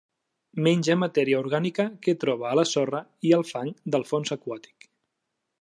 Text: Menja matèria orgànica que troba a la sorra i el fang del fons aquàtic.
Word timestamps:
Menja 0.67 0.95
matèria 1.01 1.41
orgànica 1.41 1.85
que 2.07 2.17
troba 2.25 2.49
a 2.53 2.55
la 2.63 2.65
sorra 2.71 3.05
i 3.31 3.37
el 3.41 3.47
fang 3.53 3.73
del 3.97 4.11
fons 4.15 4.37
aquàtic. 4.39 4.93